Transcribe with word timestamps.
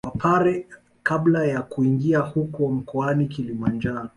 Wapare 0.07 0.67
Kabla 1.03 1.45
ya 1.45 1.61
kuingia 1.61 2.19
huko 2.19 2.69
mkoani 2.69 3.25
Kilimanjaro 3.25 4.09